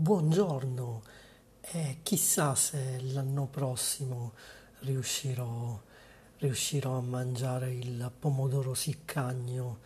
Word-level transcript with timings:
Buongiorno 0.00 1.02
e 1.60 1.98
chissà 2.02 2.54
se 2.54 2.98
l'anno 3.12 3.48
prossimo 3.48 4.32
riuscirò, 4.78 5.78
riuscirò 6.38 6.96
a 6.96 7.02
mangiare 7.02 7.74
il 7.74 8.10
pomodoro 8.18 8.72
siccagno 8.72 9.80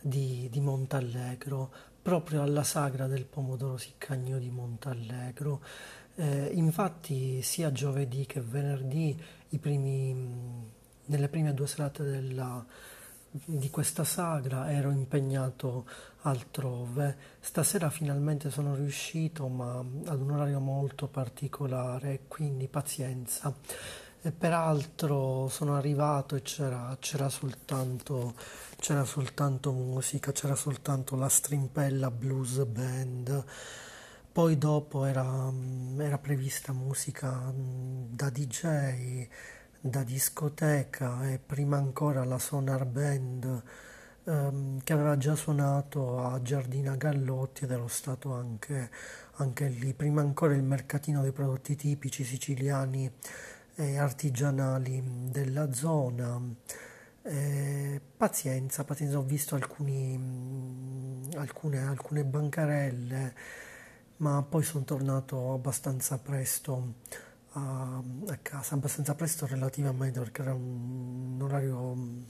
di, 0.00 0.48
di 0.50 0.60
Montallegro, 0.60 1.70
proprio 2.00 2.40
alla 2.40 2.62
sagra 2.62 3.06
del 3.06 3.26
pomodoro 3.26 3.76
siccagno 3.76 4.38
di 4.38 4.48
Montallegro. 4.48 5.62
Eh, 6.14 6.52
infatti 6.54 7.42
sia 7.42 7.70
giovedì 7.70 8.24
che 8.24 8.40
venerdì, 8.40 9.14
primi, 9.60 10.72
nelle 11.04 11.28
prime 11.28 11.52
due 11.52 11.66
serate 11.66 12.02
della 12.02 12.64
di 13.32 13.70
questa 13.70 14.02
sagra, 14.04 14.72
ero 14.72 14.90
impegnato 14.90 15.86
altrove. 16.22 17.16
Stasera 17.40 17.88
finalmente 17.88 18.50
sono 18.50 18.74
riuscito, 18.74 19.46
ma 19.46 19.78
ad 19.78 20.20
un 20.20 20.32
orario 20.32 20.58
molto 20.58 21.06
particolare, 21.06 22.22
quindi 22.26 22.66
pazienza. 22.66 23.54
E 24.22 24.32
peraltro 24.32 25.48
sono 25.48 25.76
arrivato 25.76 26.34
e 26.36 26.42
c'era, 26.42 26.94
c'era, 27.00 27.28
soltanto, 27.28 28.34
c'era 28.76 29.04
soltanto 29.04 29.72
musica, 29.72 30.32
c'era 30.32 30.54
soltanto 30.54 31.16
la 31.16 31.28
strimpella 31.28 32.10
blues 32.10 32.64
band. 32.64 33.44
Poi 34.32 34.58
dopo 34.58 35.04
era, 35.06 35.50
era 35.98 36.18
prevista 36.18 36.72
musica 36.72 37.52
da 37.54 38.28
DJ 38.30 39.28
da 39.80 40.02
discoteca 40.02 41.30
e 41.30 41.38
prima 41.38 41.78
ancora 41.78 42.24
la 42.24 42.38
Sonar 42.38 42.84
Band 42.84 43.62
ehm, 44.24 44.80
che 44.82 44.92
aveva 44.92 45.16
già 45.16 45.34
suonato 45.34 46.22
a 46.22 46.40
Giardina 46.42 46.96
Gallotti 46.96 47.64
ed 47.64 47.70
ero 47.70 47.88
stato 47.88 48.32
anche, 48.32 48.90
anche 49.36 49.68
lì. 49.68 49.94
Prima 49.94 50.20
ancora 50.20 50.54
il 50.54 50.62
mercatino 50.62 51.22
dei 51.22 51.32
prodotti 51.32 51.76
tipici 51.76 52.24
siciliani 52.24 53.10
e 53.74 53.98
artigianali 53.98 55.02
della 55.30 55.72
zona. 55.72 56.38
Eh, 57.22 58.00
pazienza, 58.16 58.84
pazienza, 58.84 59.18
ho 59.18 59.22
visto 59.22 59.54
alcuni, 59.54 61.28
alcune, 61.36 61.86
alcune 61.86 62.24
bancarelle, 62.24 63.34
ma 64.18 64.42
poi 64.42 64.62
sono 64.62 64.84
tornato 64.84 65.52
abbastanza 65.52 66.18
presto 66.18 66.94
a, 67.52 68.02
a 68.28 68.36
casa 68.42 68.74
abbastanza 68.74 69.14
presto 69.14 69.46
relativamente 69.46 70.20
perché 70.20 70.42
era 70.42 70.54
un, 70.54 71.38
orario 71.40 71.94
mm, 71.94 72.22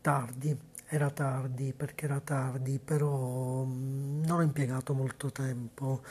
tardi, 0.00 0.56
era 0.86 1.10
tardi 1.10 1.72
perché 1.74 2.04
era 2.06 2.20
tardi, 2.20 2.78
però 2.78 3.64
mm, 3.64 4.24
non 4.24 4.38
ho 4.38 4.42
impiegato 4.42 4.94
molto 4.94 5.30
tempo. 5.30 6.02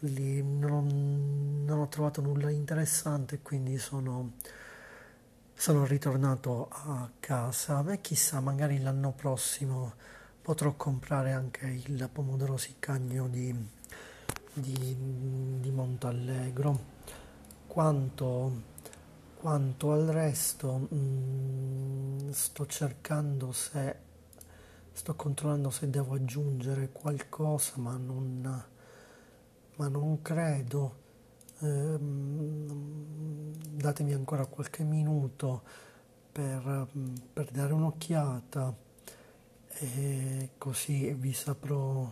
Lì, 0.00 0.42
non, 0.42 1.64
non 1.64 1.78
ho 1.80 1.88
trovato 1.88 2.20
nulla 2.20 2.50
interessante 2.50 3.40
quindi 3.40 3.78
sono, 3.78 4.32
sono 5.54 5.84
ritornato 5.84 6.68
a 6.70 7.10
casa. 7.20 7.84
E 7.90 8.00
chissà 8.00 8.40
magari 8.40 8.80
l'anno 8.80 9.12
prossimo 9.12 9.94
potrò 10.42 10.74
comprare 10.74 11.32
anche 11.32 11.66
il 11.66 12.08
pomodoro 12.12 12.56
siccagno 12.58 13.28
di, 13.28 13.54
di, 14.52 14.96
di 15.60 15.70
Montallegro 15.70 16.93
quanto, 17.74 18.62
quanto 19.34 19.90
al 19.90 20.06
resto 20.06 20.86
mh, 20.88 20.96
mm, 20.96 22.30
sto 22.30 22.66
cercando 22.66 23.50
se 23.50 23.96
sto 24.92 25.16
controllando 25.16 25.70
se 25.70 25.90
devo 25.90 26.14
aggiungere 26.14 26.90
qualcosa 26.92 27.72
ma 27.78 27.96
non, 27.96 28.64
ma 29.74 29.88
non 29.88 30.22
credo. 30.22 31.02
Ehm, 31.62 33.52
datemi 33.72 34.12
ancora 34.12 34.46
qualche 34.46 34.84
minuto 34.84 35.62
per, 36.30 36.86
per 37.32 37.50
dare 37.50 37.72
un'occhiata 37.72 38.72
e 39.80 40.50
così 40.58 41.12
vi 41.14 41.32
saprò, 41.32 42.08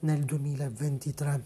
nel 0.00 0.24
2023, 0.24 1.44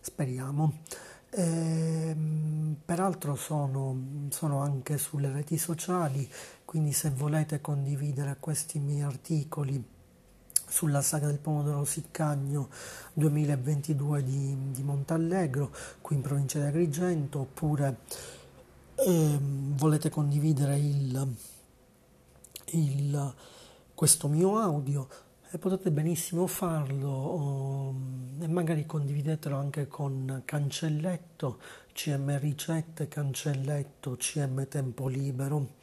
speriamo. 0.00 0.80
E, 1.28 1.42
ehm, 1.42 2.76
peraltro 2.82 3.34
sono, 3.34 4.26
sono, 4.30 4.60
anche 4.60 4.96
sulle 4.96 5.30
reti 5.30 5.58
sociali, 5.58 6.26
quindi 6.64 6.92
se 6.92 7.10
volete 7.10 7.60
condividere 7.60 8.38
questi 8.40 8.78
miei 8.78 9.02
articoli 9.02 9.82
sulla 10.66 11.02
saga 11.02 11.26
del 11.26 11.38
pomodoro 11.38 11.84
siccagno 11.84 12.70
2022 13.12 14.24
di, 14.24 14.70
di 14.70 14.82
Montallegro, 14.82 15.72
qui 16.00 16.16
in 16.16 16.22
provincia 16.22 16.58
di 16.58 16.64
Agrigento, 16.64 17.40
oppure 17.40 17.98
e 18.96 19.38
volete 19.40 20.08
condividere 20.08 20.78
il, 20.78 21.36
il, 22.72 23.34
questo 23.94 24.28
mio 24.28 24.58
audio 24.58 25.08
e 25.50 25.58
potete 25.58 25.90
benissimo 25.92 26.46
farlo 26.46 27.34
um, 27.34 28.38
e 28.40 28.48
magari 28.48 28.86
condividetelo 28.86 29.56
anche 29.56 29.86
con 29.86 30.42
Cancelletto, 30.44 31.60
CM 31.92 32.38
Ricette, 32.38 33.06
Cancelletto, 33.06 34.16
CM 34.16 34.66
Tempo 34.66 35.06
Libero. 35.06 35.76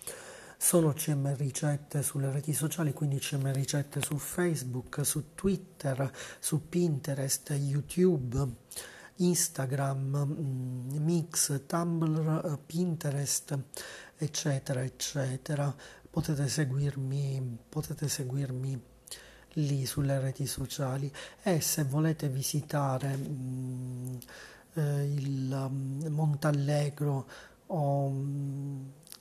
Sono 0.58 0.94
CM 0.94 1.36
Ricette 1.36 2.04
sulle 2.04 2.32
reti 2.32 2.54
sociali, 2.54 2.94
quindi 2.94 3.18
CM 3.18 3.52
Ricette 3.52 4.02
su 4.02 4.18
Facebook, 4.18 5.06
su 5.06 5.34
Twitter, 5.34 6.12
su 6.40 6.68
Pinterest, 6.68 7.50
YouTube 7.52 8.48
Instagram, 9.26 10.26
mm, 10.26 10.98
Mix, 11.04 11.64
Tumblr, 11.66 12.42
eh, 12.46 12.58
Pinterest, 12.66 13.58
eccetera, 14.18 14.82
eccetera. 14.82 15.74
Potete 16.10 16.48
seguirmi, 16.48 17.58
potete 17.70 18.08
seguirmi 18.08 18.82
lì 19.56 19.86
sulle 19.86 20.20
reti 20.20 20.46
sociali 20.46 21.12
e 21.44 21.60
se 21.62 21.84
volete 21.84 22.30
visitare 22.30 23.16
mh, 23.16 23.28
mm, 23.28 24.18
eh, 24.74 25.14
il 25.14 25.52
um, 25.52 26.06
Montallegro 26.08 27.28
o 27.68 28.10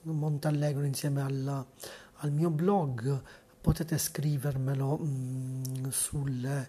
Montallegro 0.03 0.85
insieme 0.85 1.23
al, 1.23 1.67
al, 2.15 2.33
mio 2.33 2.51
blog 2.51 3.23
potete 3.61 3.99
scrivermelo 3.99 4.97
mh, 4.97 5.89
sulle 5.91 6.69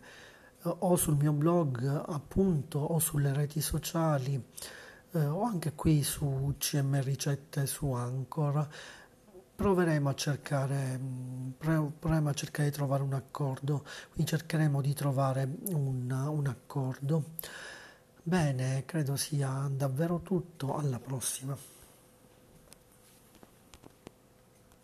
o 0.63 0.95
sul 0.95 1.15
mio 1.15 1.31
blog 1.31 2.03
appunto 2.07 2.79
o 2.79 2.99
sulle 2.99 3.33
reti 3.33 3.61
sociali 3.61 4.43
eh, 5.11 5.25
o 5.25 5.43
anche 5.43 5.73
qui 5.73 6.03
su 6.03 6.55
CM 6.57 7.01
Ricette 7.01 7.65
su 7.65 7.91
Anchor 7.91 8.67
proveremo 9.55 10.09
a 10.09 10.15
cercare 10.15 10.99
proveremo 11.57 12.29
a 12.29 12.33
cercare 12.33 12.69
di 12.69 12.75
trovare 12.75 13.03
un 13.03 13.13
accordo. 13.13 13.85
Quindi 14.11 14.31
cercheremo 14.31 14.81
di 14.81 14.93
trovare 14.93 15.47
un, 15.69 16.09
un 16.09 16.47
accordo. 16.47 17.23
Bene 18.23 18.83
credo 18.85 19.15
sia 19.15 19.69
davvero 19.71 20.21
tutto. 20.21 20.75
Alla 20.75 20.99
prossima 20.99 21.55